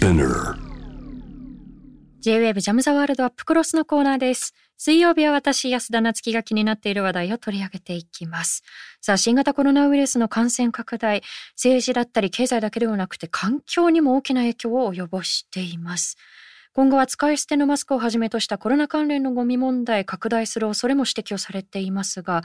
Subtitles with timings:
[0.00, 0.54] Spinner
[2.22, 4.54] J-Wave ジャムザワールドアップクロスのコーナーです。
[4.78, 8.62] 水曜日は私、安田なつきが気になっている話題を取り上げていきます。
[9.02, 11.22] さあ、新型コロナウイルスの感染拡大、
[11.54, 16.16] 政治だったり経済だけではなくて環境にも大きな影響を及ぼしています。
[16.72, 22.42] 今後は使い捨てのマスクをはじめとしたコロナ関連のゴミ問題拡大する恐れも指摘をされていますが、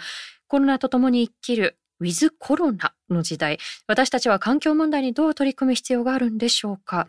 [0.50, 7.08] コロナと共に生きるウィズコロナの時代、私たちは環境問題にどう取り組む必要があるんでしょうか？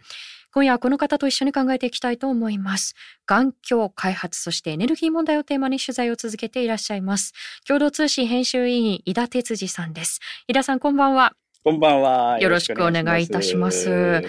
[0.56, 2.94] 今夜はこの方と一緒に考えていきたいと思います。
[3.26, 7.34] 環境開発、そしてエネルギー問題をテーマに取材を続けていらっしゃいます。
[7.68, 10.18] 共同通信編集委員、井田哲司さんです。
[10.48, 11.34] 井田さん、こんばんは。
[11.62, 12.40] こんばんは。
[12.40, 14.22] よろしくお願いいたします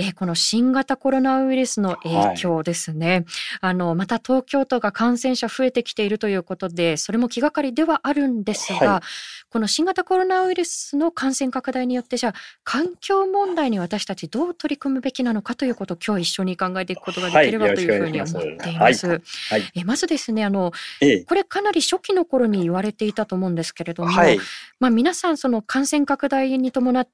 [0.00, 3.24] えーこの新型コロナウイルスの影響ですね。
[3.60, 9.02] あの、また東京都が感染者増えてきているということで、それも気がかりではあるんですが、は
[9.48, 19.08] この新型コロナウイルスの感染拡大によって、じゃあ、環境問題に私たちどう取り組むべきなのかということを今日一緒に考えていくことができればはいというふうに思っていまますす。
[19.08, 19.72] はい。
[19.74, 21.24] えまずですね、あの、ええ。
[21.24, 24.38] これかなり初期の頃に言われていたと思うんですけれども、はい。
[24.78, 27.10] まあ、皆さんその感染拡大に伴って、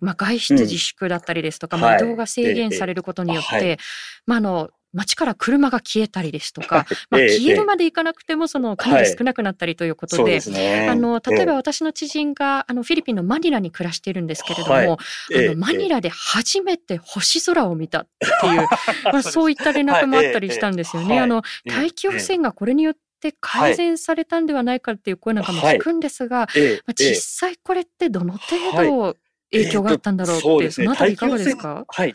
[0.00, 3.78] まあ、外出自粛だったりですとか、まあ、はい移動が制限されることによって、ええ
[4.26, 6.86] まあ、あの街から車が消えたりですとか、はい。
[7.10, 10.22] まあ、ええ消えるまでいかなくてもそのかなり少なくなったりということで。
[10.22, 10.88] そうですね。
[10.88, 14.88] あの例えばえ私の知人があのフィリピンのマニラに暮らしているんですけれども、はい。
[14.88, 14.96] あ
[15.32, 15.48] ええ。
[15.48, 18.08] のマニラで初めて星空を見たっ
[18.40, 18.66] ていう、
[19.12, 21.16] まあ、そういった連絡もあったりしたんですよね。
[21.16, 21.24] はい。
[21.24, 29.16] あのええ大気汚染がこれによって改善されたんではないかっていう声なんかも聞くんですが、ええまあ、ええ実際これってどの程度
[29.52, 30.48] 影響があったんだろうって。
[30.48, 31.84] えーとそのあたりいかがですか？
[31.88, 32.12] はい。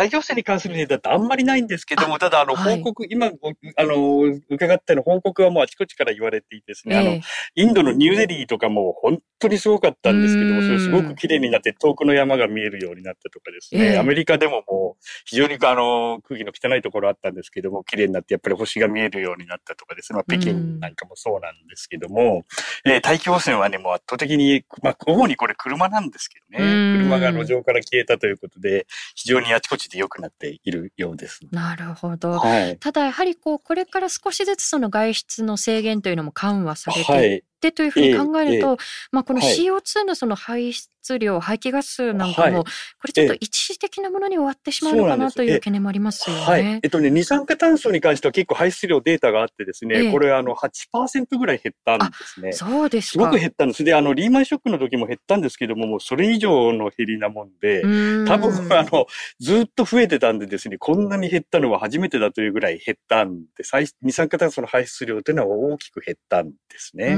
[0.00, 2.78] 大気汚染に関するデータってあんまりないんですけども、ただ、あの、はい。
[2.78, 7.20] 報告、今、おあの、伺ったの報告はもうあちこちから言われていてですね、あの、え
[7.54, 10.66] インドのニューデリーとかも本当にすごかったんですけども、うん。
[10.68, 13.98] それすごく綺麗になって遠くの山が見えるようになったとかですね、ええ。
[13.98, 22.44] アメリカでももう非常にあの空気の汚いところあったんですけども、綺麗になってやっぱり星が見えるようになったとかですね、まあ、北京なんかもそうなんですけども、
[22.86, 26.98] えー大気汚染はね、もう圧倒的に、まあ、主にこれ車なんですけどうん。
[26.98, 31.40] ね、車が路上から消えたということで、非常にあちこちで良くなっているようです。
[31.50, 32.38] なるほど。
[32.38, 32.78] はい。
[32.78, 37.44] ただやはりこうこれから少しずつその外出の制限というのも緩和されて。
[37.60, 38.78] ってというふうに考えるええと、
[39.12, 42.64] まあこのはい CO2 のその排出量、排気ガスなんかも、はい
[43.00, 46.64] これちょっとええ一時的なものに終わってしまうのかなという懸念もありますよはい。
[46.64, 46.86] ねえ。
[46.86, 52.52] っとね、二酸化炭素に関しては結構排出量データがあってですね、ええこれあの8%ぐらい減ったんですね。
[52.52, 53.12] そうですか。
[53.12, 53.84] すごく減ったんです。
[53.84, 57.82] で、あの、リーマンショックの時も減ったんですけども、もうそれ以上の減りなもんで、
[58.26, 59.06] 多多分、あの、
[59.38, 67.16] ずっと増えてたんでですね、こんなに減ったのは初めてだというぐらい減ったんで、最二酸化炭素の排出量というのは大きく減ったんですね。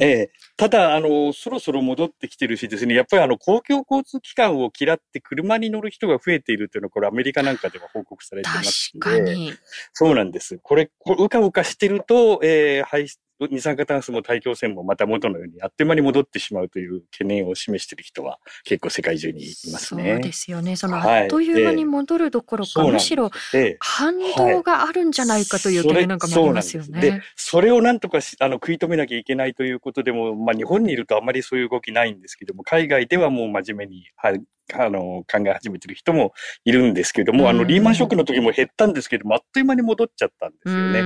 [0.00, 9.10] ええ、ただ、あの、そろそろ戻ってきてるしですね、やっぱりあの、公共交通機関を嫌って車に乗る人が増えているというのは、これアメリカなんかでも報告されてますので。
[9.10, 9.54] 確かに。
[9.92, 10.58] そうなんです。
[10.62, 13.18] これ、こううかうかしてると、えー、排出、
[13.50, 20.12] 二酸化炭素も大気汚染もまた元のようにあっという間に戻ってしまうという懸念を示している人は結構世界中にいますね。
[20.14, 20.76] そうですよね。
[20.76, 21.22] そのはい。
[21.22, 23.02] あっという間に戻るどころか、そうなんです。
[23.02, 23.76] むしろええ。
[23.80, 34.42] 反動があるんじゃないかという懸念なんかもありますよそれそうなんでそれをなんとかしあの食い止めなきゃいけないということでも、まあ日本にいるとあまりそういう動きないんですけども、海外ではもう真面目に、はい、
[34.74, 36.32] あの、考え始めてる人も
[36.64, 37.66] いるんですけども、あの、うん。
[37.66, 41.02] リーマンショックの時も減ったんですけども、あっという間に戻っちゃったんですよね。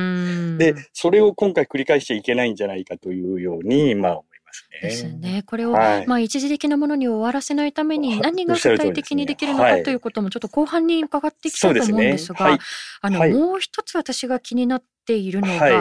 [0.56, 4.88] ねで、それを今回繰り返しちゃいけないんじゃないかというように、まあ思いますね。
[4.88, 5.42] ですね。
[5.46, 6.06] これを、はい。
[6.06, 12.58] まあ一時的なものに終わらせないためにはい何が具体的にできるのはいかということもちょっと後半に伺っていきたいと思うんですが、はい。
[13.00, 15.72] あの、はいもう一つ私が気になっているのが、はい。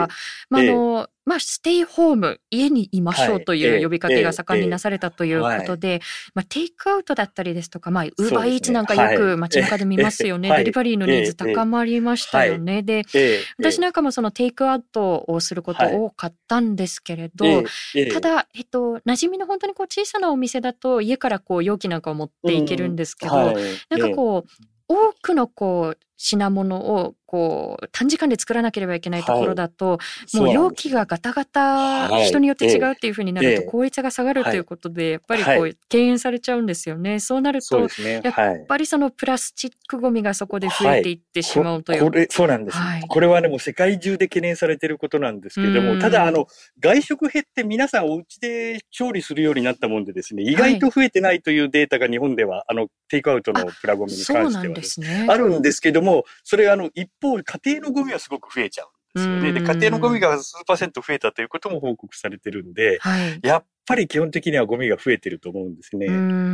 [0.50, 0.70] まああええ。
[0.70, 3.42] の、まあステイホーム、家にいましょはい。
[3.42, 6.00] うというええ呼びかけが盛んになされたということで、
[6.34, 9.16] まあテイクアウトだったりですとか、まあウーバーイーツなんかよはい。
[9.16, 10.48] く街中で見ますよね。
[10.50, 12.82] ええデリバリーのニーズ高まりましたよね。
[12.82, 15.94] で、ええ私なんかもそのテイクアウトをすることはい。
[15.94, 17.64] 多かったんですけれど、
[18.12, 23.56] ただ、えっと、馴染みの本当にこう小さなお店だと家からこう容器なんかを持っていけるんですけど、はい。
[23.90, 29.98] なんかこう、多くのこう品物をこう短時間で作らなければいけないところだと、
[30.34, 31.60] もう容器がガタガタ
[32.08, 32.26] はい。
[32.26, 33.66] 人によって違うっていうふうになるとええ。
[33.66, 37.20] 効率が下がるということで、やっぱりこはう敬遠されちゃうんですよね。
[37.20, 37.80] そうなると。
[37.80, 37.86] や
[38.30, 42.04] っぱりそのプラスチックゴミがそこで増えていってしまうという。
[42.04, 42.76] これ、そうなんです。
[42.76, 43.02] はい。
[43.02, 45.96] これはね、もう世界中で懸念されていることなんですけれどうん。
[45.96, 46.46] も、ただ、あの、
[46.80, 55.26] 外食減って皆さんお家で調理するようになったもんでですね、意外と増えてないというデータが日本では、あの、テイクアウトのプラゴミに関してはですですね。
[55.28, 56.05] あるんですけども、
[56.42, 58.88] それあの、一方、家庭のゴミはすごく増えちゃう。
[59.16, 59.52] ですよね。
[59.52, 66.06] で、家庭のゴミが数パーセント増えたということも報告されてるんで、はい、やっぱり基本的にはゴミが増えてると思うんですね。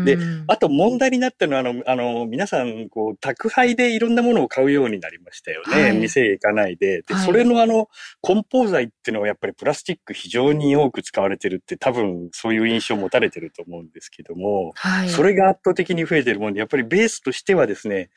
[0.05, 5.83] で、あと問題になったのは、あの、あの、皆さん、こう、宅配でいろんなものを買うようになりましたよね。
[5.83, 7.03] はい、店へ行かないで。
[7.03, 7.89] で、それのあの、
[8.21, 18.11] 梱包材っていうのはやっぱりプラスチック非常に多く使われてるって多分そういう印象を持たれてると思うんですけども、はい、それが圧倒的に増えてるもんで、やっぱりベースとしてはですね、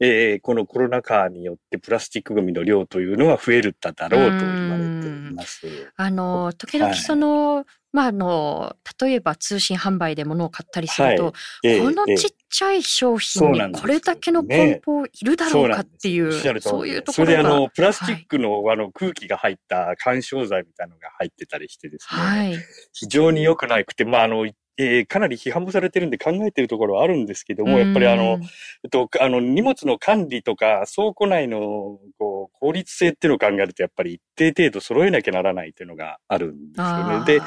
[0.00, 5.92] えー、このコロナ禍によってプラスチックゴミの量というのは増えるっただろうと言われています。
[5.94, 11.30] あの、時々その、はい、まあ、あの、例えば通信販売で物を買ったりすると、は
[11.64, 11.68] い。
[11.68, 17.32] えー、このちっちゃい商品にこれだけの梱包いるだろうかっていう、そう、ね、そういうところが。
[17.32, 22.56] それであの、プラスチックの、はい、あの空気が入った干渉剤みたいなのが入ってたりしてですね、はい、
[22.94, 24.46] 非常に良くなくて、まあ、あの、
[24.82, 28.40] えー、かなり批判もされてるんで考えてるところはあるんですけども、やっぱりあの、
[28.82, 37.26] えっと、あの、荷物の管理とか倉庫内のこう効率性っていうのを考えると、やっぱり一定程度揃えなきゃならないっていうのがあるんですよね。
[37.26, 37.40] で、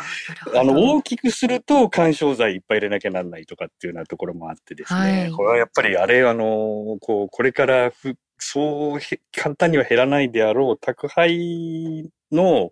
[0.60, 9.00] あの、大きくすると干渉剤いっぱい入れなきゃならないとかっていうようなところもあってですね、はい、これはやっぱりあれ、あの、こう、これからふ、そう
[9.32, 12.72] 簡単には減らないであろう宅配の、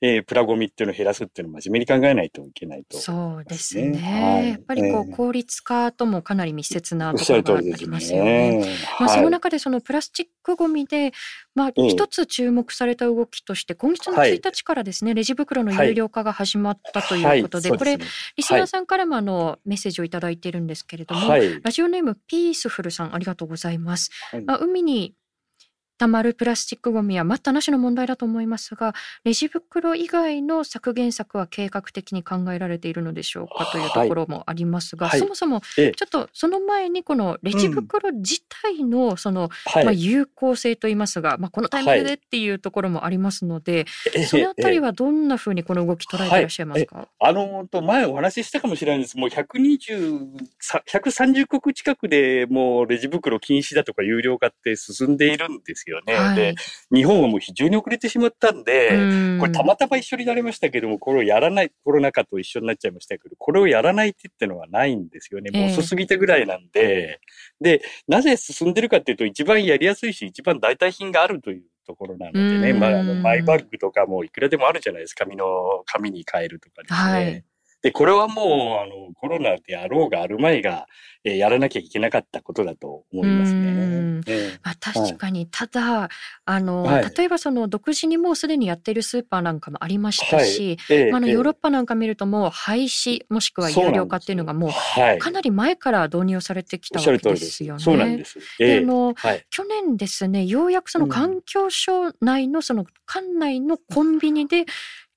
[0.00, 3.98] えー、プラゴミっていうのを減らすっていうのを真面目に考えないといけないと、ね、そうですね。
[3.98, 8.58] はい、やっぱりこう、効率化ともかなり密接なところがありますよね。
[8.58, 11.12] ねまあ、その中でそのプラスチックゴミで、
[11.54, 21.28] まあ、一つ注目された動きとして、今月の1日からですね、レジ袋の有料化が始まったということで、これ、リスナーさんからもあのメッセージをいただいているんですけれども、
[21.62, 24.10] ラジオネームピースフルさん、ありがとうございます。
[24.44, 25.14] まあ、海に
[25.98, 28.94] たまるプラスチックごみは待ったなしの問題だと思いますが、
[29.24, 49.16] レジ袋以外の削減策は計画的に考えられているのでしょうかというところもありますが、はい、そもそもちょっとその前にこのレジ袋自体のその、うん、まあ、有効性といいますが、まあ、このタイミングでっていうところもありますので、はい、そのあたりはどんなふうにこの動き捉えていらっしゃいますか、あのと前お話ししたかもしれないんです。
[49.16, 50.28] もう120、
[50.86, 56.14] 130国近くでもうレジ袋禁止だとか有料化って進んでいるんですよね。
[56.14, 56.54] はい、で、
[56.92, 58.96] 日本はもう非常に遅れてしまったんで、
[59.36, 59.38] ん。
[59.38, 65.50] これたまたま一緒になりましたけども、これをやらない、コロナ禍と一緒になっちゃいましたけど、これをやらないって言ってのはないんですよね。
[65.50, 67.20] もう遅すぎたぐらいなんで、
[67.62, 75.46] えー、で、なぜ進んでるかっていうと、一番やりやすいし、一番代替品があるというところなのでね、まあ、あのマイバッグとかもいくらでもあるじゃないですか、紙の、
[75.86, 76.98] 紙に変えるとかですね。
[76.98, 77.44] はい
[77.82, 80.86] で、これはもう、あの、コロナであろうがある前が、
[81.24, 84.22] えー、やらなきゃいけなかったことだと思いますね。
[84.28, 86.08] えまあ、確かに、はい、ただ、
[86.44, 90.98] あの、はい、例えばその独自にもうすでにやっているスーパーなんかもありましたし、はい。
[90.98, 97.82] えー、あの、ヨーロッパなんか見るともう廃止、もしくは有料化っていうのがもう、かなり前から導入されてきたわけですよね。
[97.82, 98.38] そうなんです。
[98.60, 99.14] えー、で、あの、
[99.50, 104.64] 去年ですね、ようやくその環境省内のその管内のコンビニで、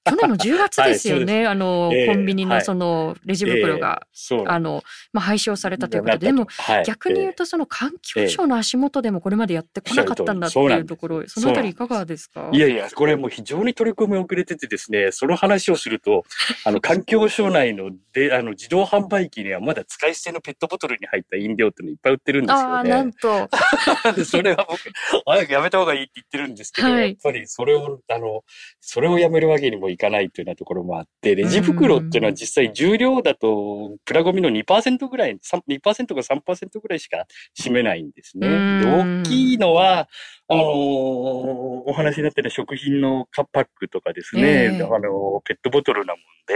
[0.10, 4.84] 去年の10月ですよね、はい、あの、えー、コンビニのそのレジ袋が、えー、あの、
[5.14, 12.50] まあ、廃止をされたということで、でも、はい、逆に言うとその環境省の足元でもこれまでやってこなかったんだっていうところ、そのあたりいかがですか？
[12.52, 16.24] いやいや、これもう非常に取り組み遅れててですね、その話をすると、
[16.66, 22.66] あの、 環境省内ので、あの、自動販売機にはまだ使い捨てのペットボトルに入った飲料っていうのいっぱい売ってるんですよね。
[22.66, 23.50] ああ、なんと。
[24.26, 24.80] それは僕、
[25.26, 28.44] 早くやめた方がいいって言ってるんですけど、はい、やっぱりそれを、あの、
[28.80, 37.26] それをやめるわけにもいかないというようなところもあって、レジ袋っていうのは実際重量だと、プラゴミの2%ぐらい、2%か3%ぐらいしか
[37.60, 38.48] 占めないんですね。
[38.84, 40.08] 大きいのは、
[40.48, 46.56] あのー、お話になってる食品のカッパックとかですね、えー、あの、ペットボトルなもんで、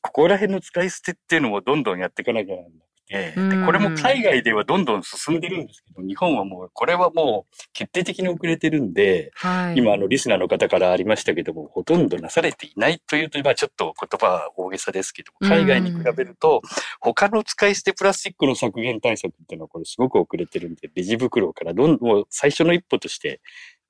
[0.00, 2.89] ここら辺の使い捨てっていうのもどんどんやっていかなきゃならない。
[3.10, 16.62] えー、で、これも海外ではどんどん進んでるんですけど、日本はもう、これはもう決定的に遅れてるんで、はい、今、あの、リスナーの方からありましたけども、ほとんどなされていないというと、今ちょっと言葉は大げさですけども、海外に比べると、
[17.00, 23.40] 他の使い捨てプラスチックの削減対策っていうのはこれすごく遅れてるんで、レジ袋からどんどん最初の一歩として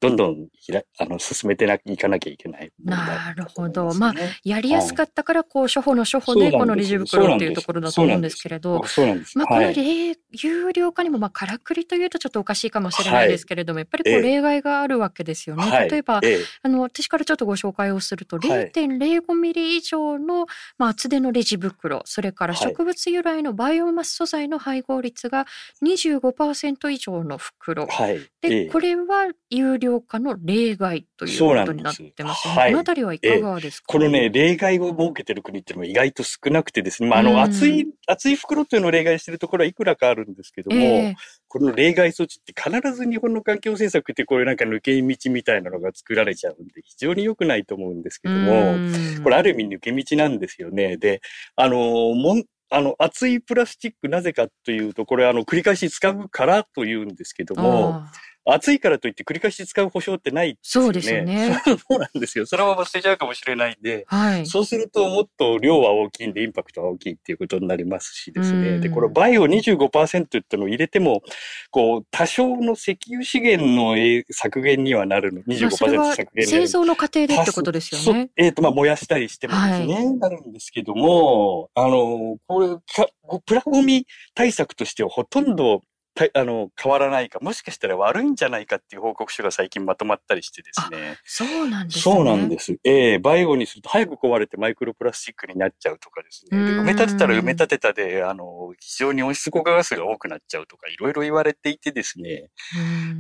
[0.00, 3.92] どんどんひらあの進めていかなきゃいけない、ね、なるほど。
[3.94, 4.14] まあ、
[4.44, 8.82] やりやすかったから、こう、処方の処方で、このレジ袋っていうところだと思うんですけれど、
[9.34, 15.64] まあ、この例、有料化にも、まあ、からくりというとちょっとおかしいかもしれないですけれども、はい、やっぱりこう、例外があるわけですよね。
[15.64, 16.20] はい、例えば、
[16.62, 20.46] あの、私からちょっとご紹介をすると、0.05ミリ以上の、
[20.78, 25.46] まあ、厚手のレジ袋、それから植物由来のバイオマス素材の配合率が
[25.82, 27.86] 25%以上の袋。
[28.40, 32.54] で、これは有料用化の例外ということになってますね。
[32.54, 32.58] す。
[32.58, 41.14] はい、このあたりはいかがですか、このね、例外を設けてる国っていうのは意外と少なくてですね、まあ、あの、厚い、厚い袋っていうのを例外してるところはいくらかあるんですけども、えー、
[41.48, 48.76] この例外措置って必ず日本の環境政策ってこういうなんか抜け道みたいなのが作られちゃうんで、非常に良くないと思うんですけども、
[49.22, 50.96] これある意味抜け道なんですよね。
[50.96, 51.20] で、
[51.56, 51.76] あの、
[52.14, 58.04] もん、あの、厚いプラスチックなぜかというと、これあの、繰り返し使うからというんですけども、
[58.44, 60.86] 暑いからといって繰り返し使う保証ってないですよね。
[60.86, 61.62] そうですよね。
[61.64, 62.46] そうなんですよ。
[62.46, 68.78] そのまま捨てちゃうかもしれないんで、はい、そうするともっと量は大きいんでインパクトは大きいっていうことになりますしですね。
[68.78, 71.22] で、これバイオ25%ってのを入れても、
[71.70, 73.94] こう、多少の石油資源の
[74.30, 78.30] 削減にはなるの、25%削減製造の過程でってことですよね。
[78.36, 82.76] えっ、ー、と、まあ、燃やしたりしてもですね、はい、なるんですけども、あの、これ、
[83.46, 85.82] プラゴミ対策としてはほとんど
[86.34, 91.18] あの、変わらないか、もしかしたら悪いんじゃないかっていう報告書が最近まとまったりしてですね。
[91.24, 92.02] そうなんですね。
[92.02, 92.72] そうなんです。
[92.84, 96.58] ええー、バイオにすると早く壊れてマイクロプラスチックになっちゃうとかですね。
[96.58, 102.50] 埋め立てたら埋め立てたで、あの、非常に温室効果ガスが多くなっちゃうとか、いろいろ言われていてですね。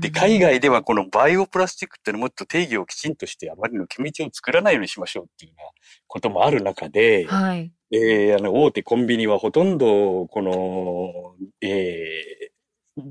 [0.00, 5.70] で、海外ではこのバイオプラスチックっていうのもっと定義をきちんとしてあまりの気道を作らないようにしましょうっていうような
[6.06, 7.72] こともある中で、はい。
[7.92, 12.49] えー、あの、大手コンビニはほとんど、この、えー、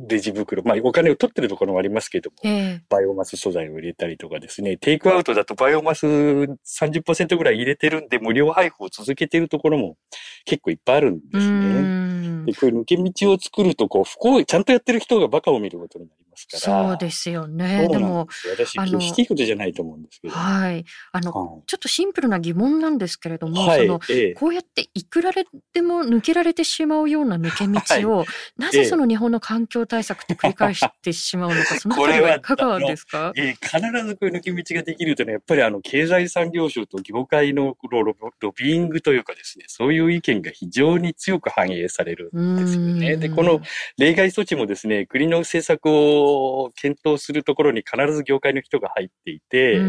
[0.07, 9.97] レジ袋、まあお金を取ってるところもありますけども、えー、バイオマス素材を入れたりとかですね、テイクアウトだとバイオマス30%ぐらい入れてるんで無料配布を続けてるところも
[10.45, 12.09] 結構いっぱいあるんですね。
[12.45, 16.18] で、こういう抜け道を作ると、こう、不幸、ちゃんとやってる人がバカを見ることになり
[16.51, 16.89] ますから。
[16.89, 17.87] そうですよね。
[17.89, 20.33] でも、私、決していいことじゃないと思うんですけど。
[20.33, 20.85] はい。
[21.11, 27.67] あの、はい、ちょっとシンプルな疑問なんですけれども、はい、その、ええ、こうやっていくられても抜けられてしまうような抜け
[28.01, 28.27] 道を、はい、
[28.57, 33.33] なぜその日本の環境対策って繰り返してしまうのか、そのあたりはいかがですか？
[33.35, 43.17] え必ずこういう抜け道ができるとね、やっぱりあの、経済産業省と業界のロロロビーングというかですね、そういう意見が非常に強く反映されるんですよね。
[43.17, 43.61] で、この
[43.97, 46.28] 例外措置もですね、国の政策を
[46.75, 49.79] 検討するところに必ず業界の人が入っていて、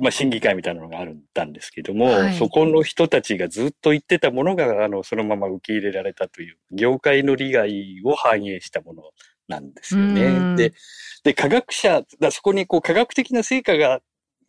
[0.00, 9.02] まあ、審議会みたいなのがあるんだんですけども、はい、そこの人たちがずっと言ってたものが、あの、そのまま受け入れられたという、業界の利害を反映したもの
[9.48, 10.56] なんですよね。
[10.56, 10.72] で、
[11.24, 14.00] で、科学者、だそこにこう科学的な成果が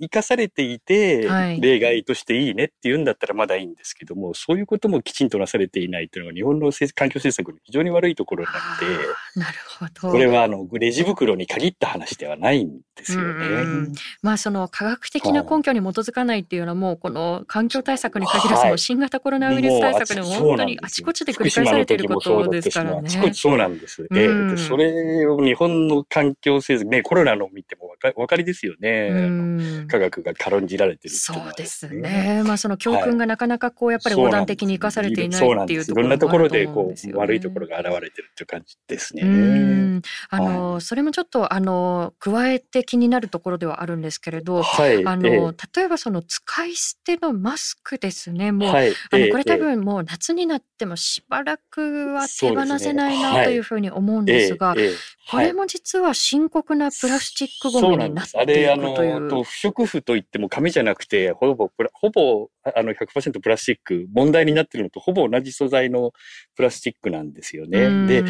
[0.02, 10.12] 生かされていて、はい、例外としていいねって言うんだったらまだいいんですけども、そういうこともきちんとなされていないというのが日本の環境政策の非常に悪いところなので、なるほど。
[10.12, 13.94] これはあの、レジ袋に限った話ではないんですよね。
[14.22, 23.02] まあその科学的な根拠に基づかないっていうのはもうこの環境対策に限らずも新型コロナウイルス対策でも本当にあちこちで繰り返されていることですからね。
[23.06, 24.08] あちこちそうなんです。
[24.14, 29.88] ええ、それを日本の環境政策、ね、コロナの見てもわかわかりですよね。
[29.92, 32.44] 科学が軽んじられてる、ね、そうですね。
[32.46, 40.02] まあその教訓がなかなかこうやっぱり横断的に生かされていないっていうところいろんなところでこう悪いところが現れてるっていう感じですね。
[40.30, 48.52] あの、はい、それもちょっとあの加えて気になるところではあるんですけれど、はい、あの、えー、例えばその使い捨てのマスクですね。
[48.52, 54.84] もう、はい、あのこれ多分もう夏になってもしばらくは手放せないなというふうに思うんですが、すね。
[54.86, 58.72] えーえー、これも実は深刻なプラスチックゴミになっているという。
[58.72, 64.08] あれあの不織布といっても紙じゃなくてほぼほぼあの100%プラスチック。
[64.14, 66.12] 問題になってるのとほぼ同じ素材の
[66.56, 68.08] プラスチックなんですよね。
[68.08, 68.24] で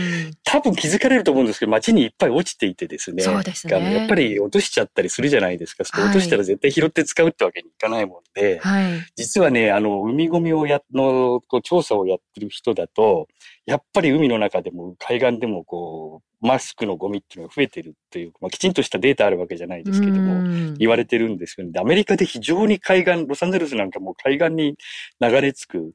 [0.44, 3.24] 多分気づかれると思うんですけど街にいっぱい落ちていてですね。
[3.24, 3.94] そうですね。
[3.94, 5.84] やっぱり落としちゃったりするじゃないですか。
[5.84, 13.28] 落としたら絶対拾って使うってわけにいかないもんで、はい、実はねあの海ゴミをやの調査をやってる人だと
[13.66, 21.80] やっぱり海の中でも海岸でもこうマスクのゴミっていうのが増えてるっていう、まあ、きちんとしたデータあるわけじゃないですけども、言われてるんですよね。
[21.80, 24.76] アメリカで非常に海岸、ロサンゼルスなんかも海岸に
[25.20, 25.94] 流れ着く、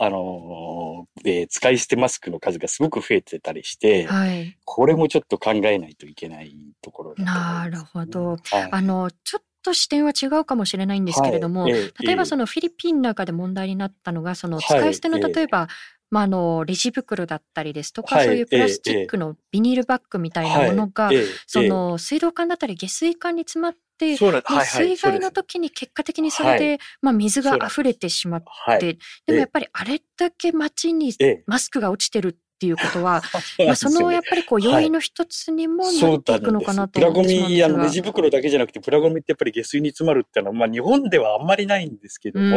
[0.00, 8.30] あのー、えー、使い捨てマスクの数がすごく増えてたりして、はい、これもちょっと考えないといけないところだとなるほど。
[8.30, 15.68] はい、あの、ちょっと視点は違うかもしれないんですけれども、はい、例えばそのフィリピンの中で問題になったのが、その使い捨ての例えば、
[16.10, 28.42] まあ、あの、レジ袋だったりですとか、はい、そういうプラスチックのビニールバッグみたいなものが、はい、その水道管だったり下水管に詰まって、水害の時に結果的にそれで、まあ、水が溢れてしまっ
[28.78, 31.12] て、でもやっぱりあれだけ街に
[31.46, 33.22] マスクが落ちてるっっていうことは、
[33.64, 42.56] まあ、そのやっぱりこう要因の一つにもなっていくのかなと思ってプラゴミ、あの、レジ袋だけじゃなくて、プラゴミってやっぱり下水に詰まるっていうのは、まあ、日本ではあんまりないんですけども、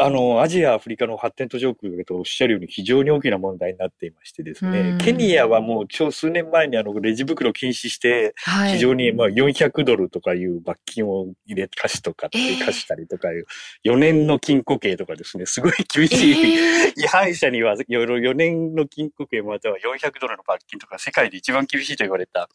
[0.00, 8.34] あの、アジア、アフリカの発展途上国とおっしゃるように非常に大きな問題になっていましてですね、ケニアはもう超数年前にあの、レジ袋禁止して、
[8.72, 13.46] 非常にまあ400ドルとかいう罰金を入れ、貸しとかって貸したりとかいう、
[13.84, 16.54] 4年の禁錮刑とかですね、すごい厳しい、
[17.00, 22.48] 違反者には4年の禁錮刑または400ドルの罰金とか世界で一番厳しいと言われた、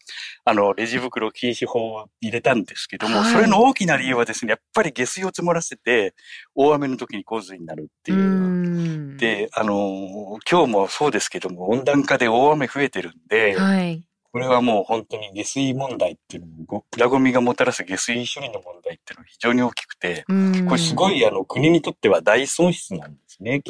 [0.43, 6.13] あの、レジ袋禁止法を入れたんですけども、それの大きな理由はですね、やっぱり下水を積もらせて、
[6.53, 9.17] 大雨の時に洪水になるっていう。
[9.17, 14.03] で、あの、今日もそうですけども、温暖化で大雨増えてるんで、はい、
[14.35, 20.33] これはもう本当に下水問題っていうのも、プラゴミがもたらす下水処理の問題っていうのは非常に大きくて、こ
[20.75, 23.61] れすごいあの国にとっては大損失なんですね、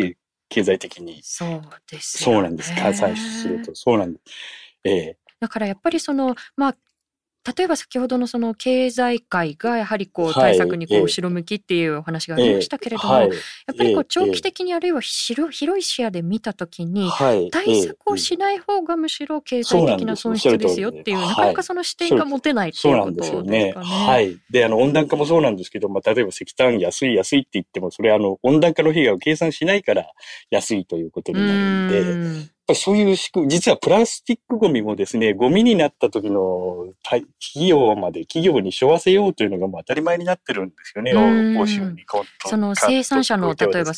[0.50, 1.22] 経済的に。
[1.24, 2.74] そうです、ね、そうなんです。
[2.76, 3.76] 開催すると。
[3.76, 4.34] そうなんです。
[4.84, 6.78] ええだからやっぱりその、まあ、
[7.46, 13.30] 例えば先ほどのその経済界がやはりこう対策にこう後ろ向きっていうお話がありましたけれども、やっ
[13.78, 17.10] ぱりこう長期的にあるいは広い視野で見たときに、
[17.52, 23.74] 対策をしない方がむしろ経済的な損失ですよっていう、なかなかその視点が持てないっていうことですかね。
[23.76, 24.38] はい。
[24.50, 30.08] で、あの温暖化もそうなんですけど、まあ、例えば石炭安い安いって言っても、それあの温暖化の被害を計算しないから
[30.50, 41.14] 安いということになるんで、ぱりそういう仕組み、実はプラスチックゴミもですね、ゴミになった時の企業まで企業に背負わせようというのがもう当たり前になってるんですよね、
[41.60, 42.06] 欧州に。
[42.46, 43.94] その生産者の、例えば、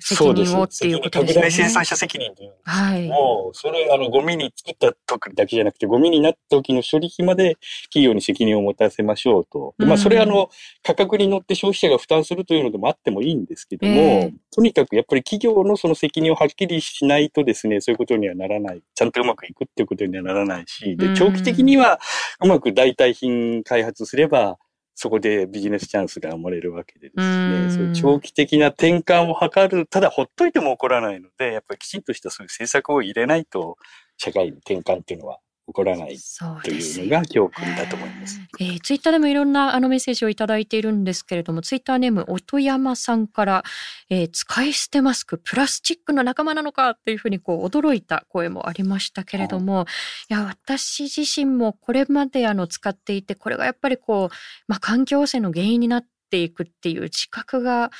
[0.00, 1.42] 責任をっていうことですね。
[1.42, 3.08] 拡大生産者責任というはい。
[3.08, 9.74] もう、それ、あの、ゴミに作った時だけじゃなくて、ゴミになった時の処理費まで企業に責任を持たせましょうと。
[9.78, 10.50] まあ、それあの、
[10.82, 18.82] 価格に乗って消費者が負担するというのでもあってもいいんですけども、えー、とにかくやっぱり企業のその責任をはっきりしないとですね、そういうことにはならない。
[18.94, 22.00] ちゃんとうまくいくっていうことにはならないし、で、長期的には
[22.42, 24.58] うまく代替品開発すれば、
[25.02, 33.78] そこでビジネスチャンスが生まれるわけでですね、そういう長期的な転換を図る、ただほっといても起こらないので、やっぱりきちんとしたそういう政策を入れないと、
[34.18, 35.38] 社会の転換っていうのは
[35.70, 36.16] 起こらない
[36.64, 38.34] というのが教訓だと思います。
[38.34, 43.62] すえー、ツイッターでもいろんなあのメッセージをいただいているんですけれども、ツイッターネーム音山さんから、
[44.10, 49.86] えー、使い捨てマスクプラスチックの仲間なのかというふうにこう驚いた声もありましたけれども、
[50.28, 54.34] いや私自身もこれまであの使っていて、これがやっぱりこう
[54.66, 57.90] まあ環境汚染の原因になっていくっていう自覚が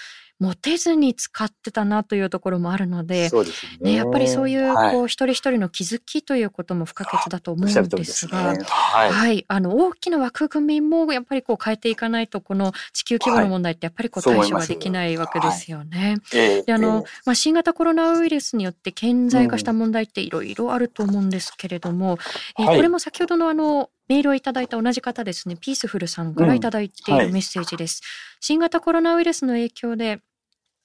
[0.40, 16.16] 持てずに使ってたなというところもあるので、ね、ねやっぱりそういう、こう、一人一人の気づきということも不可欠だと思うんですが、ね、はい、はい、あの、大きな枠組みもやっぱりこう変えていかないと、この地球規模の問題ってやっぱりこう対処ができないわけですよね。
[16.32, 22.18] で、あの、まあ、新型コロナウイルスによって顕在化した問題っていろいろあると思うんですけれども、
[22.58, 28.00] うん、えー、これも先ほどのあの、メールをいただいた同じ方ですね、ピースフルさんからいただいているメッセージです。
[28.02, 30.20] うんはい、新型コロナウイルスの影響で、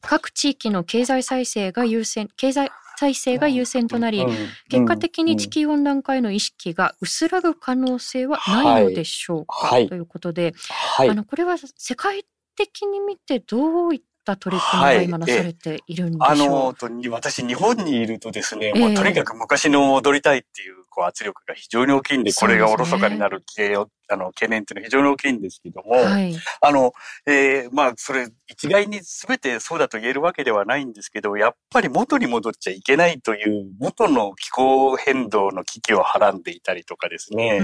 [0.08, 4.26] 各地域の経済再生が優先、経済再生が優先となり、
[4.70, 12.24] 結果的に地球温暖化への意識が薄らぐ可能性はないのでしょうか、はい、ということで、はい、あのこれは世界
[12.56, 16.76] 的に見てどういった取り組みが今なされているんでしょう、はい、あの
[17.12, 26.94] 私日本にいるとですね、もうとにかく昔の戻りたいっていうこう圧力が非常に大きいんで、これがおろそかになる系を、あの、懸念っていうのは非常に大きいんですけども、はい、あの、
[27.28, 37.60] えー、まあ、それ、一概に全てそうだと言えるわけではないんですけど、やっぱり元に戻っちゃいけないという、元の気候変動の危機をはらんでいたりとかですね、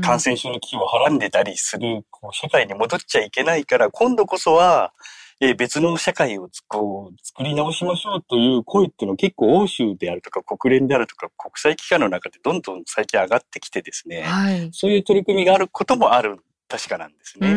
[0.00, 4.92] 感染症の危機をはらんでたりする、こう社会に戻っちゃいけないから、今度こそは、
[5.40, 17.48] えー、別の社会をこう作り直しましょうという声っていうのは結構欧州であるとか国連であるとか国際機関の中でどんどん最近上がってきてですね、はい、そういう取り組みがあることもある確かなんですね。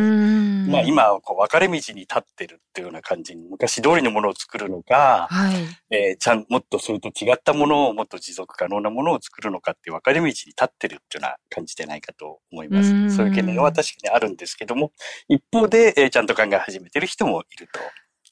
[0.68, 5.56] まあ今、こう分かれ道に立ってるっていうような感じに、昔通りのものを作るのか、はい、
[5.90, 13.16] えー、ちゃん、もっとそれと違ったものを、もっと持続可能なものを作るのかって分かれ道に立ってるっていうような感じでないかと思います。
[13.16, 14.92] そういう懸念は確かにあるんですけども、
[15.28, 17.80] 一方で、えー、ちゃんと考え始めてる人もいると。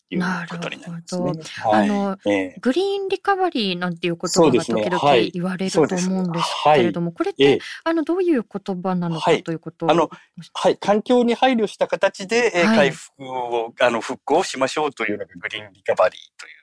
[0.09, 1.33] いうことになりますね。
[1.65, 10.09] あの、えー、グリーンリカバリーなんていう言葉が時々言われると思うんですけれども、これって、あの、どういう言葉なのかということを、あの、
[10.53, 16.56] はい、環境に配慮した形で、えー、回復を、あの、復興しましょうというのがグリーンリカバリーという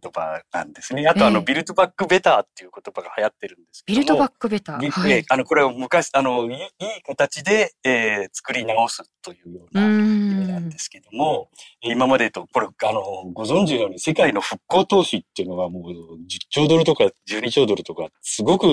[0.00, 1.06] 言葉なんですね。
[1.08, 4.90] あと、あの、ビルドバックベターっていう言葉が流行ってるんですけどビルドバックベター。
[4.90, 6.58] はい、あの、これを昔、あの、いい
[7.04, 11.48] 形で、えー、作り直すというような意味なんですけども、
[11.82, 18.66] 今までと、これ、あの、ご存知のように世界の復興投資っていうのはもう10兆ドルとか12兆ドルとか、すごく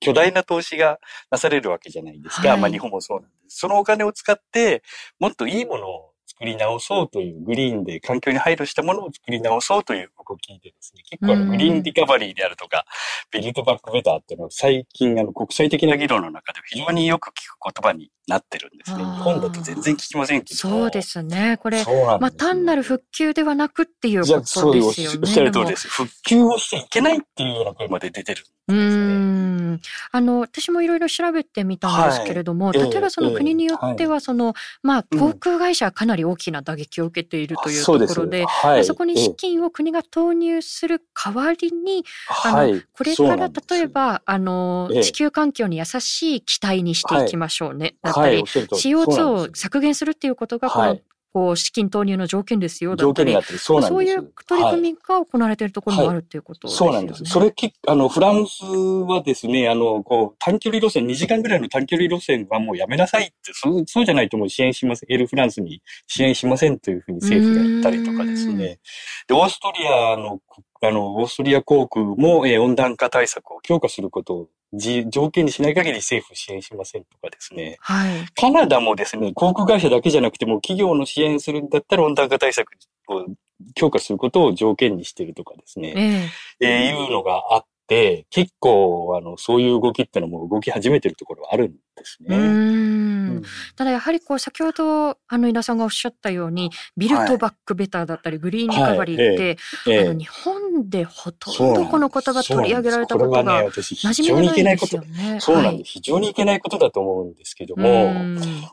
[0.00, 0.98] 巨大な投資が
[1.30, 2.50] なされるわけじゃないですか。
[2.50, 3.58] はい、まあ日本もそうなんです。
[3.58, 4.82] そのお金を使って、
[5.18, 12.84] もっといいものを作り直そうという、グリーンで環境に配慮したものを作り直そうという動きでですね、結構あのグリーンリカバリーであるとか、
[13.32, 18.98] ビルドバックベターっていうのは最近あの国際的な議論の中で非常によく聞く言葉になってるんですね。
[18.98, 20.56] 日本だと全然聞きませんけど。
[20.56, 21.58] そうですね。
[21.60, 24.80] これ、まあ単なる復旧ではなくっていうことですよね。
[24.80, 25.88] そうおっしゃる通りです。
[25.88, 29.47] 復旧をしちゃいけないっていうような声まで出てるんですね。
[29.68, 29.80] うん。
[30.12, 38.44] あの、私もいろいろ調べてみたんですけれども、はい、例えばその国によっては、その、まあ、航空会社はかなり大きな打撃を受けているというところで、
[38.82, 42.04] そそこに資金を国が投入する代わりに、
[42.44, 47.96] あの、これから例えば、あの、地球環境に優しい機体にしていきましょうね。
[48.02, 50.98] だったり、CO2 を削減するっていうことが、この
[51.32, 57.32] こう資金投入の条件ですよだったり、そうそういう取り組みが行われているところもあるっていうことですよね、はいはい、そうなんです。
[57.32, 68.78] それき、あの、フランスはですね、あの、こう、短距離路線、2時間ぐらいの短距離路線はもうやめなさいって、そうそうじゃないともう支援しません、エルフランスに支援しませんというふうに政府が言ったりとかですね。
[69.26, 70.40] で、オーストリアの、
[70.80, 77.78] あの、オーストリア航空も、えー、温暖化対策を強化することを条件にしない限り政府支援しませんとかですね。
[77.80, 78.26] はい。
[78.34, 82.70] カナダもですね、航空会社だけじゃなくても企業の支援するんだったら温暖化対策
[83.08, 83.26] を
[83.74, 86.30] 強化することを条件にしてるとかですね。
[86.60, 92.36] えー、えー、いうのがあって、結構、あの、そういう動きってのも動き始めてるところはあるんですね。
[92.36, 93.42] うん。
[93.76, 99.58] ただやはりこう先ほどあの井田さんがおっしゃったようにビルトバックベターだったり、グリーンリカバリーって、
[99.90, 105.38] はい、あの日本でほとんどこの言葉取り上げられたことが馴染みがないですよね。
[105.40, 105.92] そうなんです。
[105.92, 108.12] 非常にいけないことだと思うんですけども、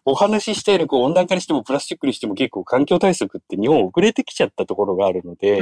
[0.05, 5.59] お話ししたようにこう温暖化にしてもプラスチックにしても結構環境対策って日本遅れてきちゃったところがあるので、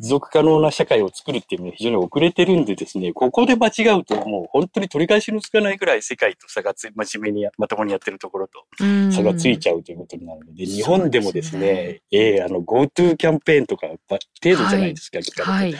[0.00, 8.64] 持続可能な社会を作るっていうのは非常に遅れてるんでですね、ここで間違うともう本当に取り返しのつかないぐらい世界と差がつ真面目にまともにやってるところと。
[9.10, 15.74] 差がついちゃうということになるので、日本でもですね、ねええー、あの GoTo キャンペーンとか程度じゃないですか、はい、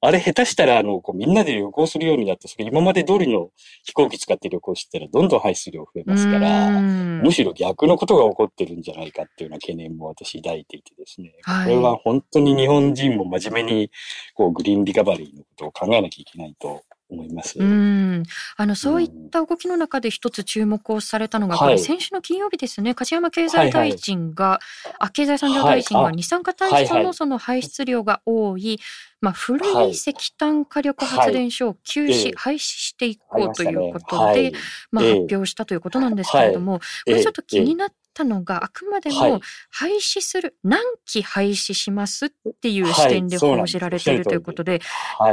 [0.00, 3.50] あれ下手したら、あの、こうみんなで旅行するようになって、それ今まで通りの
[3.82, 13.90] 飛行機使って旅行してたら、どんどん排出量増えますから、むしろ逆のことが起こってるんじゃないかっていうような懸念も私抱いていてですね、はい、これは本当に日本人も真面目に、
[14.34, 17.58] こう、グリーンリカバリーのことを考えなきゃいけないと思います。
[17.58, 18.22] うん。
[18.56, 28.80] あの、そういった動きの中で一つ注目をされたのが、これ先週の金曜日ですね、梶山経済大臣が、はいはい、あ、経済産業大臣が二酸化炭素のその排出量が多い、
[29.20, 34.52] まあ、古い石炭火力発電所を休止、廃止していこうということで、
[34.90, 44.80] まあ、発表したということなんですけれども、これちょっと気になったのが、あくまでも廃止する、何期廃止しますっていう視点で報じられているということで、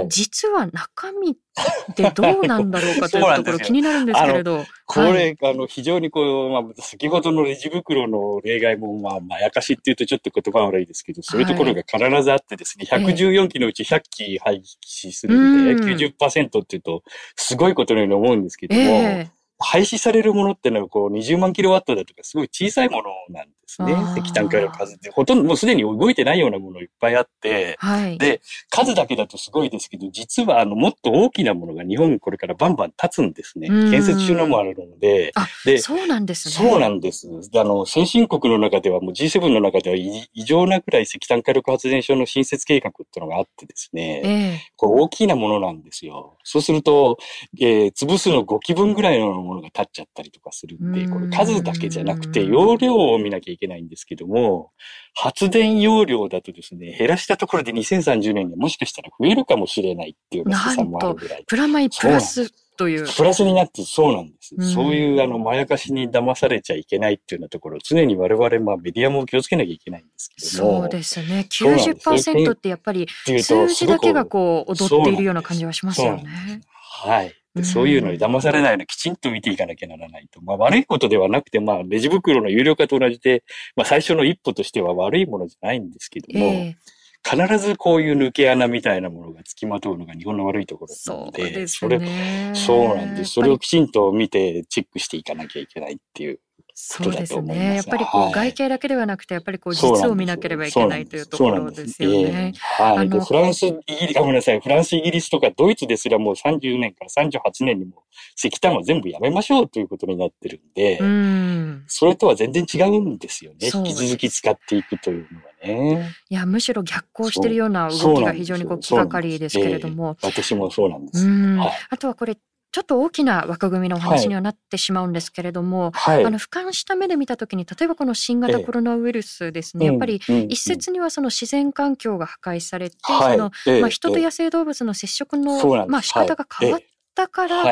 [0.10, 4.66] 実は中身ってどうなんだろうかというところ 気になるんですけれど。
[4.86, 17.04] これ、あの、非常にこう、まあ、先ほどのレジ袋の例外も、まあ、まやかしっていうとちょっと言葉悪いですけど、そういうところが必ずあってですね、114機のうち100機廃棄するんで、90%っていうと、
[17.38, 19.26] すごいことのように思うんですけども、
[19.64, 23.96] 廃止されるものってのはこう20万キロワットだとかすごい小さいものなんですね。
[24.18, 25.10] 石炭火力数って。
[25.10, 33.70] ほとんどもうすでに動いてないようなものいっぱいあって、はい、で、数だけだとすごいですけど、実はあのもっと大きなものが日本これからバンバン立つんですね。
[33.70, 35.32] 建設中のもあるので。
[35.66, 36.70] で、そうなんですね。
[36.70, 37.28] そうなんです。
[37.56, 46.38] あの、先進国の中ではもう G7 の中では異常なくらい石炭火力発電所の新設計画っていうのがあってですね、えー、これ大きなものなんですよ。
[46.44, 47.18] そうすると、
[47.60, 54.72] えー、潰すの5基分ぐらいのものが立っちゃったりとかするんで、これ数だけじゃなくて容量を見なきゃいけないんですけども、
[55.14, 61.44] 発電容量だとですね、減らしたところで2030年にはもしかしたら増えるかもしれないっていう試算もあるぐらい。
[61.46, 63.08] プラマイプラスという。
[63.16, 64.56] プラスになってそうなんです。
[64.58, 70.82] うそういうあの、まやかしに騙されちゃいけないっていうようなところ、常に我々、まあメディアも気をつけなきゃいけないんですけども。
[70.82, 71.48] そうですね。
[71.50, 73.08] 90%ってやっぱり
[73.42, 76.62] 数字だけがこう踊っているような感じはしますよね。
[76.72, 77.34] はい。
[77.56, 80.42] でそういうのに騙されないようにきちんと見ていかなきゃならないと。
[80.42, 83.44] まあ悪いことではなくて、まあレジ袋の有料化と同じで、
[83.76, 93.34] まあ最初の一歩としては悪いものじゃないんですけども、えー、必ずこういう抜け穴みたいなものが付きまとうのが日本の悪いところなので、そ、ね、れ、そうなんです。
[93.34, 96.40] それをきちんと見てチェックしていかなきゃいけないっていう
[96.76, 97.76] そうですね。
[97.76, 102.54] やっぱりこう、外形だけではなくて、やっぱりこう実を見なければいけないというところですよね。
[102.78, 103.08] はい。
[103.08, 104.60] フランス、イギリス、ごめんなさい。
[104.60, 108.04] フランス、イギリスとかドイツですらもう30年から38年にも
[108.36, 113.70] 石炭は全部やめましょうということになってるんで、うんそれとは全然違うんですよね。
[113.74, 116.10] 引き続き使っていくというのはね。
[116.30, 120.18] いや、むしろ逆行してるような動きが非常にこう気がかりですけれども。
[120.24, 121.28] えー、私もそうなんです。
[121.28, 122.38] はい、あとはこれ、
[122.74, 130.16] ちょっと大きな枠組みのお話にはなってしまうんですけれども、はい、あの俯瞰した目で見たときに例えばこの新型コロナウイルスですね、ええ、やっぱり
[130.50, 136.82] 一説にはその自然環境が破壊されて、そのまあ、人と野生動物の接触の、まあ、仕方が変わっ
[137.14, 137.64] たから、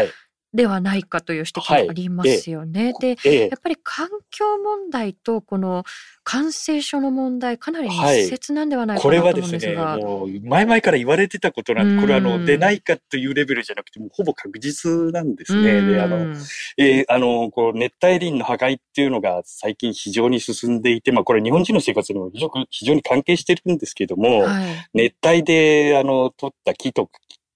[0.54, 2.94] ではないかという指摘がありますよね。
[2.94, 5.86] はい、で、やっぱり環境問題とこの
[6.24, 9.84] 感染症の問題、かなり密接なんではないかなと思うんですが。
[9.86, 15.82] はい、これはですね、もう前々から言われてたことなんで、これはあの、出ないかというレベルじゃなくて、もほぼ確実なんですね。
[15.82, 16.36] で、あの、
[16.78, 27.10] えー、あの、こう、熱帯林の破壊っていうのが最近非常に進んでいて、まあこれ日本人の生活にも非常非常に関係してるんですけども、はい、熱帯で、あの、取った木と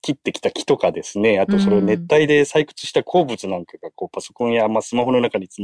[0.05, 5.63] 切ってきた木とかですね、あとそれを熱帯で採掘した鉱物なんかがこうパソコンやまあスマホの中に使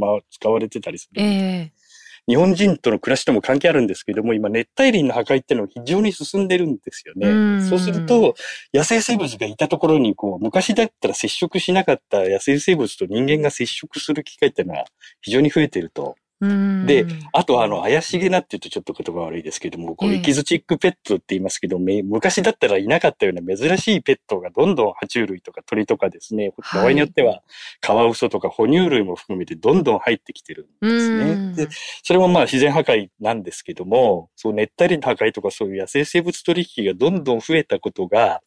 [0.49, 1.21] われてたりする。
[1.21, 1.82] えー
[2.27, 7.27] 日本人との暮らしとも関係あるんですけども、今熱帯林の破壊っていうのは非常に進んでるんですよね。
[7.67, 8.36] そうすると、
[8.73, 14.86] 野生生物がいたところに、こう、昔だったら接触しなかった野生生物と人間が接触する機会っていうのは
[15.21, 27.43] 非常に増えてるとで、あとあの、怪しげなって言うとちょっと言葉悪いですけども、こう、エキゾチックペットって言いますけど、え昔だったらいなかったような珍しいペットがどんどん爬虫類とか鳥とかですね、場合によっては
[27.80, 31.54] カワウソとか哺乳類も含めてどんどん入ってきてるんですね。
[31.56, 31.67] で、
[32.04, 38.41] それもまあ自然破壊なんですけども、そう熱帯林の破壊とかそういう野生生物取引がどんどん増えたことが、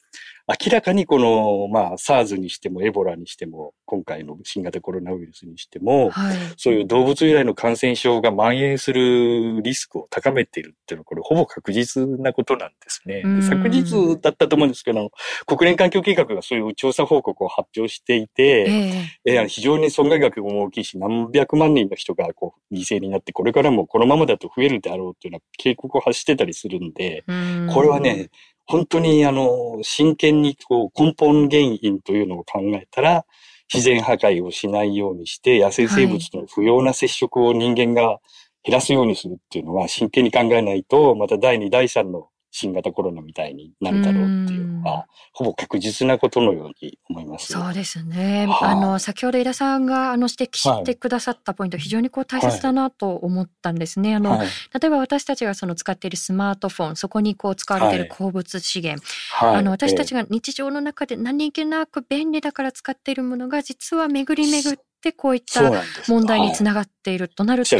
[0.46, 13.22] 明らかにこの、まあ、SARS にしてもエボラにしても、今回の新型コロナウイルスにしても、はい、そういう動物由来の感染症が蔓延するリスクを高めているっていうのは、これほぼ確実なことなんですね。
[13.42, 15.11] 昨日だったと思うんですけど、
[15.46, 27.24] 国連環境計画がそういう調査報告を発表していて、えー、えー、非常に損害額も大きいし、何百万人の人がこう犠牲になって、これからもこのままだと増えるであろうというような警告を発してたりするんで、
[27.72, 28.28] これはね、
[28.66, 33.27] 本当にあの、真剣にこう根本原因というのを考えたら、
[33.72, 38.18] 自然破壊をしないようにして、野生生物との不要な接触を人間が
[38.62, 47.53] 減らすようにするっていうのは真剣に考えないと、また第2、第3の新型コロナみたいになるだろうっていうのは、ほぼ確実なことのように思います。
[47.53, 48.47] そうですね。
[48.47, 54.14] はあ、あの、先ほど井田さんがあの指摘してくださったポイント、はい、非常にこう大切だなと思ったんですね。
[54.14, 54.49] あの、はい、
[54.81, 59.05] 例えば私たちがその使っているスマートフォン、そこにこう使われている鉱物資源、
[59.40, 65.73] あの、私たちが日常の中で何気なく便利だから使っているものが、実は巡り巡って、こういった
[66.07, 67.77] 問題につながっているとなると、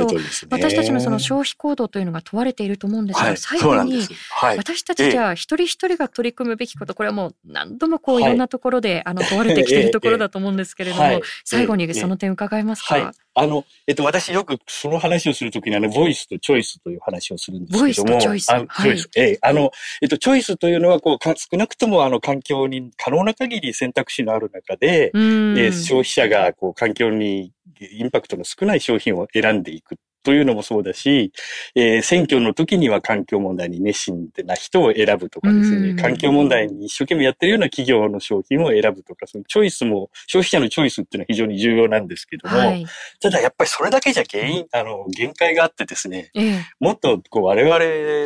[0.51, 4.07] 私たちのその消費行動というのが問われていると思うんですが、最後に、
[4.57, 18.11] 私たちじゃあ一人一人が取り組むべきこと、これはもう何度もこういろんなところであの問われてきているところだと思うんですけれども、最後にその点伺えますか、あの、えっと、私よくその話をするときにあの、ボイスとチョイスという話をするんですけども。
[18.13, 18.51] ボイスとチョイス。
[18.51, 19.11] あチョイス。
[19.17, 31.33] ええ、あの、えっと、チョイスというのは、こう、少なくともあの、環境に可能な限り選択肢のある中で、えー、消費者が、こう、環境にインパクトの少ない商品を選んでいくというのもそうだし、
[31.75, 42.87] えー、選挙の時には環境問題に熱心な人を選ぶとかですね、環境問題に一生懸命やってるような企業の商品を選ぶとか、そのチョイスも、消費者のチョイスっていうのは非常に重要なんですけども、はい、
[43.21, 47.79] ただやっぱりそれだけじゃ原因、あの、限界があってですね、えもっとこう我々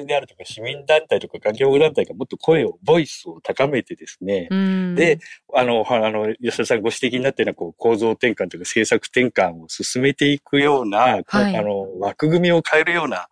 [0.06, 4.48] であるとか市民団体とか環境団体がもっと声を、ボイスを高めてですね、
[4.94, 5.18] で、
[5.52, 13.28] あの、あの、吉田さんご指摘になったようなこう構造転換というか政策転換を進めていくような、はい、あの、枠組みを変えるような、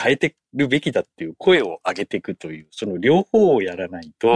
[0.00, 4.28] 変えてるべきだっていう声を上げていくという、その両方をやらないと、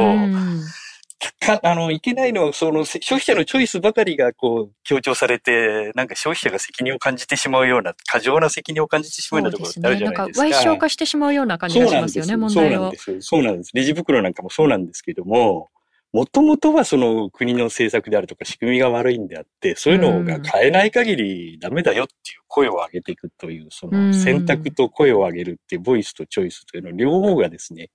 [1.43, 10.27] か、あの、いけないのは、その、消費者のチョイスばかりが、こう、強調されて、なんか消費者が責任を感じてしまうような、過剰な責任を感じてしまうようなところってあるじゃないですか。
[10.27, 12.71] ですね、なんか、賠償化してしまうような感じがしますよね、問題を。
[12.71, 13.21] そうなんです。
[13.21, 13.71] そうなんです。
[13.75, 15.71] レジ袋なんかもそうなんですけども、
[16.13, 27.89] もともとはその国の政策であるとか仕組みが悪いんであって、そういうのが変えない限りダメだよっていう声を上げていくという、その選択と声を上げるっていうボイスとチョイスというの両方がですね、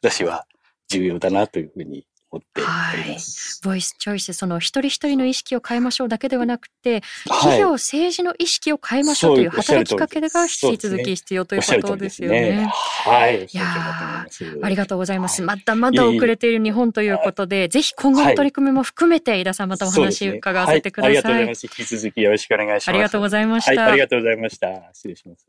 [0.00, 0.46] 私は
[0.88, 3.60] 重要だなというふうに思っております。
[3.64, 12.40] はい、ボイスチョイス、その一人一人の意識を変えましょうだけではなくて、企業、政治の意識を変えましょうという働きかけが引き続き必要ということですよね。
[12.50, 12.72] ね
[13.04, 13.44] はい。
[13.44, 14.26] いや
[14.62, 15.42] ありがとうございます。
[15.42, 21.10] まだまだ遅れている日本ということで、ぜひ今後の取り組みも含めて、井田さんまたお話伺わせてください。
[21.10, 21.64] ありがとうございます。
[21.64, 22.88] 引き続きよろしくお願いします。
[22.88, 23.86] ありがとうございました。
[23.86, 24.68] ありがとうございました。
[24.92, 25.46] 失礼します。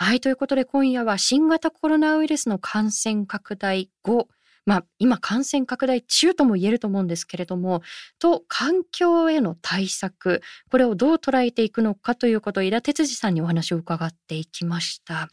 [0.00, 4.28] はい、ということで今夜は新型コロナウイルスの感染拡大後、
[4.68, 7.80] まあ、今感染拡大中とも言えると思うんですけれども、
[8.18, 15.30] と環境への対策、これをどう捉えていくのかということを井田哲司さんにお話を伺っていきました。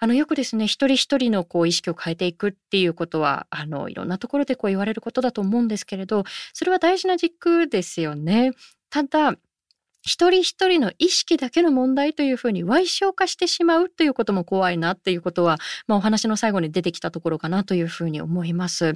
[0.00, 8.54] あのよくですね一人一人のこう意識を変えていくっていうことはあのいろんなところでこう言われることだと思うんですけれどそれは大事な軸ですよね。
[8.90, 9.36] ただ
[10.04, 18.94] 一人一人の意識だけの問題というふうに歪小化してしまうということも怖いなっていうことは、まあ、お話の最後に出てきたところかなというふうに思います。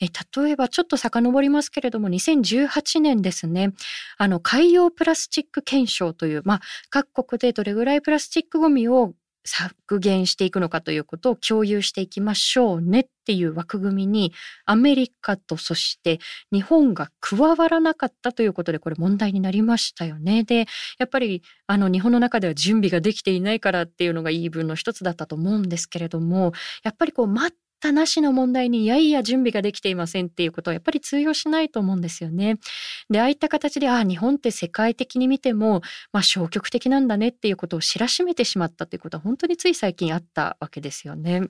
[0.00, 3.72] え例えばちょっと遡りますけれども2018年ですね
[4.16, 9.14] あの海洋プラスチック検証という、まあ、各国でどれぐらいプラスチックごみを
[9.48, 14.32] 削減していくのかということを共有していきましょうねっていう枠組みに
[14.66, 16.18] アメリカとそして
[16.52, 20.44] 日本が加わらなかったということでこれ問題になりましたよね。
[20.44, 20.66] で
[20.98, 26.52] やっぱりあの日本の中では準備ができていないからっていうのが言い分の一つだったと思うんですけれども
[26.84, 32.58] やっぱりこう待ったなしの問題にいやいや準備ができていませんっていうことはやっぱり通用しないと思うんですよね。
[33.10, 41.48] でああいった形でああ日本って世界的に見ても、まあ、消極的なんだねっていうことを知らしめてしまったっていうことは本当につい最近あったわけですよね。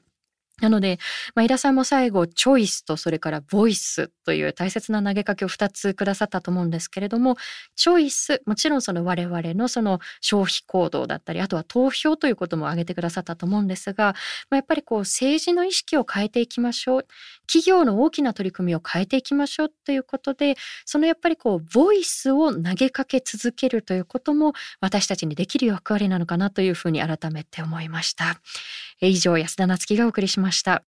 [0.60, 0.98] なので、
[1.34, 7.36] まあ、井田さんも最後、チョイスとそれからボイスという大切な投げかけを2つくださったと思うんですけれども、
[7.76, 14.14] チョイス、もちろんその我々のその消費行動だったり、あとは投票ということも挙げてくださったと思うんですが、
[14.50, 17.06] まあ、やっぱりこう政治の意識を変えていきましょう。
[17.46, 28.40] 企業の大きな取り組みを変えていきましょうということで、そのやっぱりこう、ボイスを投げかけ続けるということも私たちにできる役割なのかなというふうに改めて思いました。
[29.00, 30.88] 以上、安田なつきがお送りしましたました。